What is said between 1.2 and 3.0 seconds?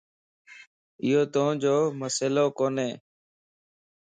توجو مسئلو ڪوني